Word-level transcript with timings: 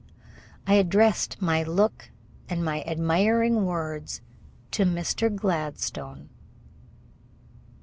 I 0.65 0.73
addressed 0.73 1.43
my 1.43 1.61
look 1.61 2.09
and 2.49 2.65
my 2.65 2.81
admiring 2.87 3.65
words 3.67 4.21
to 4.71 4.83
Mr. 4.83 5.29
Gladstone. 5.35 6.29